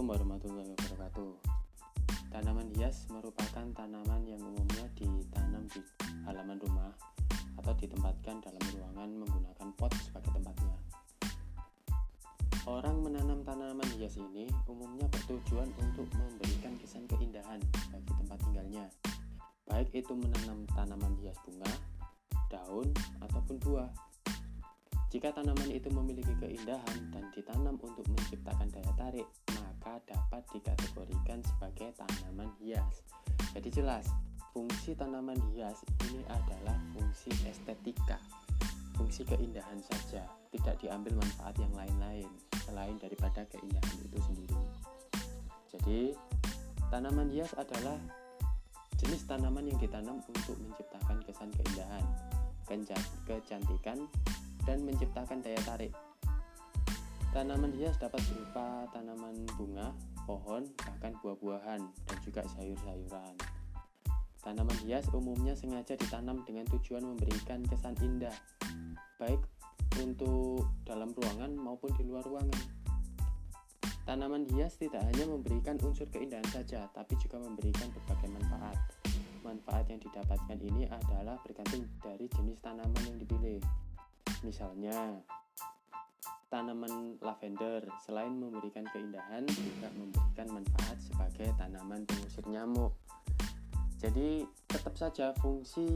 Assalamualaikum 0.00 0.32
warahmatullahi 0.32 0.72
wabarakatuh. 0.72 1.30
Tanaman 2.32 2.68
hias 2.72 3.04
merupakan 3.12 3.66
tanaman 3.76 4.24
yang 4.24 4.40
umumnya 4.40 4.88
ditanam 4.96 5.68
di 5.68 5.84
halaman 6.24 6.56
rumah 6.56 6.88
atau 7.60 7.76
ditempatkan 7.76 8.40
dalam 8.40 8.64
ruangan 8.72 9.12
menggunakan 9.12 9.68
pot 9.76 9.92
sebagai 10.00 10.32
tempatnya. 10.32 10.72
Orang 12.64 13.04
menanam 13.04 13.44
tanaman 13.44 13.84
hias 14.00 14.16
ini 14.16 14.48
umumnya 14.64 15.04
bertujuan 15.12 15.68
untuk 15.76 16.08
memberikan 16.16 16.80
kesan 16.80 17.04
keindahan 17.04 17.60
bagi 17.92 18.12
tempat 18.16 18.40
tinggalnya, 18.40 18.88
baik 19.68 19.92
itu 19.92 20.16
menanam 20.16 20.64
tanaman 20.72 21.12
hias 21.20 21.36
bunga, 21.44 21.68
daun, 22.48 22.88
ataupun 23.20 23.60
buah. 23.60 23.92
Jika 25.12 25.28
tanaman 25.36 25.68
itu 25.68 25.92
memiliki 25.92 26.32
keindahan 26.40 26.98
dan 27.12 27.28
ditanam 27.36 27.76
untuk 27.84 28.08
menciptakan 28.08 28.72
daya 28.72 28.92
tarik, 28.96 29.28
maka 29.80 29.96
dapat 30.12 30.44
dikategorikan 30.52 31.40
sebagai 31.40 31.96
tanaman 31.96 32.52
hias. 32.60 33.00
Jadi 33.56 33.80
jelas, 33.80 34.04
fungsi 34.52 34.92
tanaman 34.92 35.40
hias 35.56 35.80
ini 36.04 36.20
adalah 36.28 36.76
fungsi 36.92 37.32
estetika, 37.48 38.20
fungsi 38.92 39.24
keindahan 39.24 39.80
saja, 39.80 40.28
tidak 40.52 40.76
diambil 40.84 41.16
manfaat 41.16 41.56
yang 41.56 41.72
lain-lain 41.72 42.28
selain 42.68 43.00
daripada 43.00 43.48
keindahan 43.48 43.96
itu 44.04 44.18
sendiri. 44.20 44.60
Jadi, 45.72 46.00
tanaman 46.92 47.32
hias 47.32 47.56
adalah 47.56 47.96
jenis 49.00 49.24
tanaman 49.24 49.64
yang 49.64 49.80
ditanam 49.80 50.20
untuk 50.28 50.60
menciptakan 50.60 51.24
kesan 51.24 51.48
keindahan, 51.56 52.04
kecantikan, 53.24 54.04
dan 54.68 54.84
menciptakan 54.84 55.40
daya 55.40 55.56
tarik. 55.64 55.96
Tanaman 57.30 57.70
hias 57.78 57.94
dapat 57.94 58.18
berupa 58.26 58.90
tanaman 58.90 59.46
bunga, 59.54 59.94
pohon, 60.26 60.66
bahkan 60.82 61.14
buah-buahan, 61.22 61.78
dan 61.78 62.18
juga 62.26 62.42
sayur-sayuran. 62.58 63.38
Tanaman 64.42 64.74
hias 64.82 65.06
umumnya 65.14 65.54
sengaja 65.54 65.94
ditanam 65.94 66.42
dengan 66.42 66.66
tujuan 66.74 67.06
memberikan 67.06 67.62
kesan 67.70 67.94
indah, 68.02 68.34
baik 69.22 69.38
untuk 70.02 70.66
dalam 70.82 71.14
ruangan 71.14 71.54
maupun 71.54 71.94
di 71.94 72.02
luar 72.02 72.26
ruangan. 72.26 72.82
Tanaman 74.02 74.50
hias 74.50 74.74
tidak 74.74 75.06
hanya 75.14 75.30
memberikan 75.30 75.78
unsur 75.86 76.10
keindahan 76.10 76.50
saja, 76.50 76.90
tapi 76.90 77.14
juga 77.22 77.38
memberikan 77.38 77.94
berbagai 77.94 78.26
manfaat. 78.26 78.78
Manfaat 79.46 79.86
yang 79.86 80.02
didapatkan 80.02 80.58
ini 80.58 80.90
adalah 80.90 81.38
bergantung 81.46 81.86
dari 82.02 82.26
jenis 82.26 82.58
tanaman 82.58 83.06
yang 83.06 83.22
dipilih. 83.22 83.62
Misalnya, 84.42 85.22
tanaman 86.50 87.14
lavender 87.22 87.86
selain 88.02 88.34
memberikan 88.34 88.82
keindahan 88.90 89.46
juga 89.46 89.88
memberikan 89.94 90.50
manfaat 90.50 90.98
sebagai 90.98 91.46
tanaman 91.54 92.02
pengusir 92.04 92.42
nyamuk. 92.50 92.90
Jadi, 94.02 94.42
tetap 94.66 94.98
saja 94.98 95.30
fungsi 95.38 95.86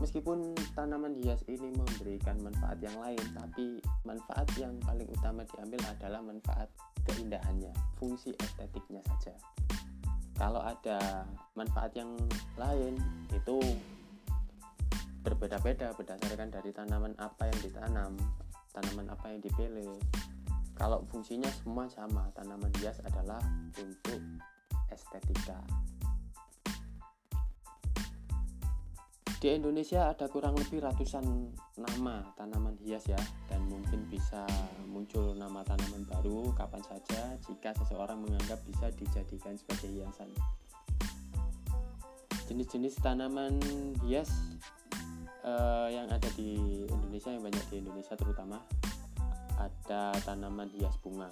meskipun 0.00 0.56
tanaman 0.76 1.16
hias 1.20 1.44
ini 1.48 1.72
memberikan 1.72 2.40
manfaat 2.40 2.80
yang 2.80 2.96
lain, 3.00 3.20
tapi 3.36 3.80
manfaat 4.04 4.48
yang 4.56 4.76
paling 4.84 5.08
utama 5.12 5.44
diambil 5.52 5.80
adalah 5.92 6.20
manfaat 6.24 6.68
keindahannya, 7.04 7.72
fungsi 8.00 8.32
estetiknya 8.40 9.04
saja. 9.12 9.36
Kalau 10.36 10.60
ada 10.60 11.24
manfaat 11.56 11.96
yang 11.96 12.12
lain, 12.60 13.00
itu 13.32 13.56
berbeda-beda 15.24 15.96
berdasarkan 15.96 16.52
dari 16.52 16.70
tanaman 16.70 17.16
apa 17.16 17.48
yang 17.48 17.58
ditanam, 17.64 18.12
tanaman 18.76 19.08
apa 19.08 19.32
yang 19.32 19.40
dipilih. 19.40 19.96
Kalau 20.76 21.00
fungsinya 21.08 21.48
semua 21.48 21.88
sama, 21.88 22.28
tanaman 22.36 22.68
hias 22.76 23.00
adalah 23.00 23.40
untuk 23.80 24.20
estetika. 24.92 25.64
Di 29.36 29.52
Indonesia 29.52 30.12
ada 30.12 30.28
kurang 30.32 30.56
lebih 30.56 30.80
ratusan 30.80 31.24
nama 31.76 32.24
tanaman 32.40 32.76
hias 32.80 33.04
ya 33.04 33.20
dan 33.52 33.68
mungkin 33.68 34.08
bisa 34.08 34.48
muncul 34.88 35.36
nama 35.36 35.60
tanaman 35.60 36.08
baru 36.08 36.56
kapan 36.56 36.80
saja 36.80 37.36
jika 37.44 37.76
seseorang 37.76 38.16
menganggap 38.24 38.56
bisa 38.64 38.88
dijadikan 38.96 39.52
sebagai 39.60 39.92
hiasan. 39.92 40.32
Jenis-jenis 42.48 42.96
tanaman 43.04 43.60
hias 44.08 44.32
uh, 45.46 45.88
yang 45.88 46.10
ada 46.10 46.28
di 46.34 46.84
Indonesia 46.90 47.30
yang 47.30 47.42
banyak 47.46 47.64
di 47.70 47.76
Indonesia 47.80 48.14
terutama 48.18 48.58
ada 49.56 50.12
tanaman 50.26 50.68
hias 50.74 50.98
bunga. 51.00 51.30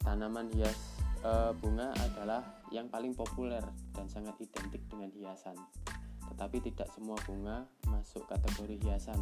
Tanaman 0.00 0.48
hias 0.54 0.78
uh, 1.26 1.52
bunga 1.58 1.92
adalah 2.00 2.40
yang 2.72 2.88
paling 2.88 3.12
populer 3.12 3.60
dan 3.92 4.08
sangat 4.08 4.38
identik 4.40 4.80
dengan 4.88 5.12
hiasan. 5.12 5.58
Tetapi 6.32 6.72
tidak 6.72 6.88
semua 6.94 7.18
bunga 7.26 7.68
masuk 7.90 8.24
kategori 8.30 8.80
hiasan. 8.86 9.20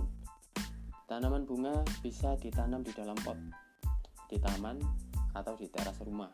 Tanaman 1.10 1.44
bunga 1.44 1.82
bisa 2.00 2.38
ditanam 2.38 2.80
di 2.80 2.94
dalam 2.94 3.16
pot, 3.20 3.36
di 4.30 4.40
taman, 4.40 4.80
atau 5.34 5.52
di 5.58 5.68
teras 5.68 5.98
rumah 6.00 6.30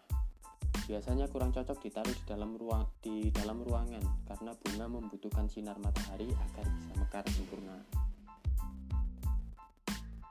biasanya 0.90 1.30
kurang 1.30 1.54
cocok 1.54 1.78
ditaruh 1.86 2.10
di 2.10 2.24
dalam 2.26 2.58
ruang 2.58 2.82
di 2.98 3.30
dalam 3.30 3.62
ruangan 3.62 4.26
karena 4.40 4.56
bunga 4.56 4.86
membutuhkan 4.88 5.52
sinar 5.52 5.76
matahari 5.84 6.24
agar 6.32 6.64
bisa 6.64 6.92
mekar 6.96 7.24
sempurna. 7.28 7.76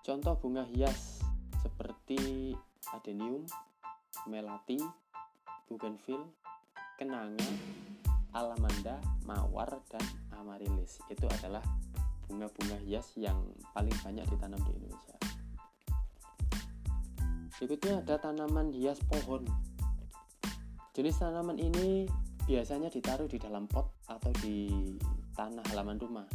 Contoh 0.02 0.34
bunga 0.42 0.66
hias 0.66 1.22
seperti 1.62 2.58
adenium, 2.90 3.46
melati, 4.26 4.82
bougainville, 5.70 6.26
kenanga, 6.98 7.46
alamanda, 8.34 8.98
mawar, 9.30 9.78
dan 9.94 10.02
amaryllis. 10.42 10.98
Itu 11.14 11.30
adalah 11.30 11.62
bunga-bunga 12.26 12.82
hias 12.82 13.14
yang 13.14 13.38
paling 13.78 13.94
banyak 14.02 14.26
ditanam 14.26 14.58
di 14.66 14.74
Indonesia. 14.74 15.18
Berikutnya 17.62 18.02
ada 18.02 18.18
tanaman 18.18 18.74
hias 18.74 18.98
pohon 19.06 19.46
Jenis 20.98 21.22
tanaman 21.22 21.62
ini 21.62 22.10
biasanya 22.50 22.90
ditaruh 22.90 23.30
di 23.30 23.38
dalam 23.38 23.70
pot 23.70 23.94
atau 24.10 24.34
di 24.42 24.66
tanah 25.38 25.62
halaman 25.70 26.02
rumah. 26.02 26.26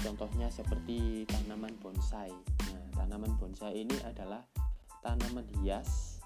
Contohnya 0.00 0.48
seperti 0.48 1.28
tanaman 1.28 1.76
bonsai. 1.76 2.32
Nah, 2.72 2.84
tanaman 2.96 3.36
bonsai 3.36 3.84
ini 3.84 3.92
adalah 4.08 4.40
tanaman 5.04 5.44
hias 5.60 6.16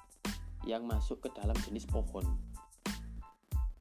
yang 0.62 0.86
masuk 0.86 1.26
ke 1.26 1.28
dalam 1.34 1.58
jenis 1.66 1.90
pohon. 1.90 2.22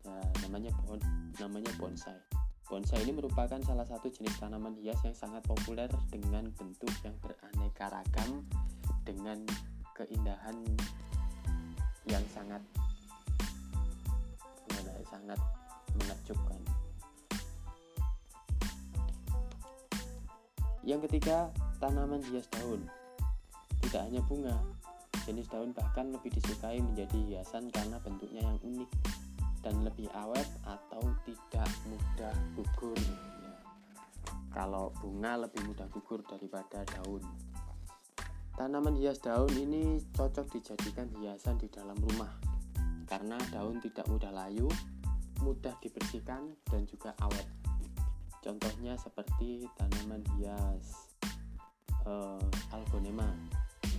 Nah, 0.10 0.26
namanya 0.42 0.74
pohon 0.82 0.98
namanya 1.38 1.70
bonsai. 1.78 2.18
Bonsai 2.66 3.06
ini 3.06 3.14
merupakan 3.14 3.62
salah 3.62 3.86
satu 3.86 4.10
jenis 4.10 4.42
tanaman 4.42 4.74
hias 4.82 4.98
yang 5.06 5.14
sangat 5.14 5.46
populer 5.46 5.86
dengan 6.10 6.50
bentuk 6.58 6.90
yang 7.06 7.14
beraneka 7.22 7.94
ragam 7.94 8.42
dengan 9.06 9.46
keindahan 9.94 10.58
yang 12.10 12.26
sangat 12.34 12.66
sangat 15.16 15.40
menakjubkan. 15.96 16.60
Yang 20.84 21.08
ketiga, 21.10 21.50
tanaman 21.80 22.20
hias 22.28 22.46
daun. 22.52 22.84
Tidak 23.80 24.02
hanya 24.12 24.20
bunga, 24.28 24.60
jenis 25.24 25.48
daun 25.48 25.72
bahkan 25.72 26.12
lebih 26.12 26.36
disukai 26.36 26.84
menjadi 26.84 27.16
hiasan 27.32 27.72
karena 27.72 27.98
bentuknya 28.04 28.44
yang 28.44 28.60
unik 28.60 28.92
dan 29.64 29.76
lebih 29.88 30.12
awet 30.14 30.46
atau 30.68 31.02
tidak 31.24 31.70
mudah 31.88 32.36
gugur. 32.60 33.00
Kalau 34.52 34.92
bunga 35.00 35.48
lebih 35.48 35.64
mudah 35.64 35.88
gugur 35.96 36.22
daripada 36.28 36.84
daun. 37.00 37.24
Tanaman 38.56 39.00
hias 39.00 39.24
daun 39.24 39.52
ini 39.56 40.00
cocok 40.12 40.60
dijadikan 40.60 41.08
hiasan 41.18 41.60
di 41.60 41.68
dalam 41.72 41.98
rumah 42.00 42.32
karena 43.06 43.38
daun 43.54 43.78
tidak 43.80 44.06
mudah 44.10 44.34
layu 44.34 44.66
mudah 45.44 45.76
dibersihkan 45.84 46.56
dan 46.70 46.82
juga 46.88 47.12
awet. 47.20 47.48
Contohnya 48.40 48.94
seperti 49.02 49.66
tanaman 49.74 50.22
hias 50.38 51.18
uh, 52.06 52.38
algonema, 52.70 53.26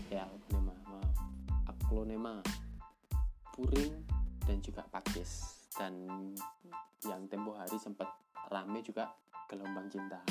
ya 0.09 0.23
algonema, 0.23 0.75
maaf, 0.87 1.17
aglonema, 1.67 2.35
puring 3.53 3.91
dan 4.47 4.63
juga 4.63 4.87
pakis 4.87 5.67
dan 5.75 5.93
yang 7.05 7.27
tempo 7.27 7.59
hari 7.59 7.75
sempat 7.83 8.07
rame 8.55 8.81
juga 8.87 9.11
gelombang 9.51 9.91
cinta. 9.91 10.23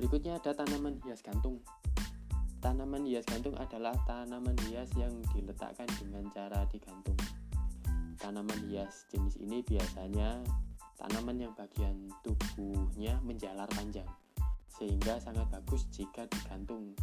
Berikutnya 0.00 0.40
ada 0.40 0.56
tanaman 0.56 0.98
hias 1.04 1.20
gantung. 1.20 1.60
Tanaman 2.64 3.04
hias 3.04 3.28
gantung 3.28 3.52
adalah 3.60 3.92
tanaman 4.08 4.56
hias 4.64 4.88
yang 4.96 5.12
diletakkan 5.36 5.86
dengan 6.00 6.24
cara 6.32 6.64
digantung 6.72 7.16
Tanaman 8.18 8.56
hias 8.70 9.04
jenis 9.12 9.36
ini 9.42 9.60
biasanya 9.66 10.40
tanaman 10.96 11.36
yang 11.36 11.52
bagian 11.52 12.08
tubuhnya 12.22 13.20
menjalar 13.20 13.68
panjang, 13.74 14.08
sehingga 14.70 15.18
sangat 15.20 15.44
bagus 15.50 15.84
jika 15.92 16.24
digantung. 16.30 16.94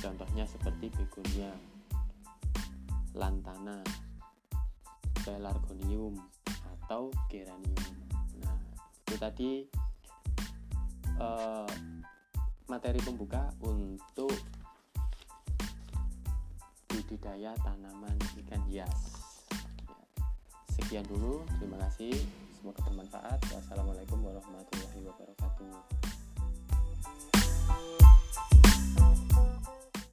Contohnya 0.00 0.44
seperti 0.48 0.92
begonia. 0.92 1.52
lantana, 3.16 3.80
pelargonium 5.24 6.20
atau 6.84 7.08
geranium. 7.32 7.96
Nah, 8.44 8.60
itu 9.08 9.16
tadi 9.16 9.50
uh, 11.16 11.64
materi 12.68 13.00
pembuka 13.00 13.56
untuk 13.64 14.36
budidaya 16.92 17.56
tanaman 17.64 18.20
ikan 18.44 18.60
hias. 18.68 19.15
Sekian 20.96 21.12
dulu, 21.12 21.44
terima 21.60 21.76
kasih. 21.76 22.16
Semoga 22.56 22.80
bermanfaat. 22.88 23.36
Wassalamualaikum 23.52 24.16
warahmatullahi 24.16 25.04
wabarakatuh. 25.04 25.68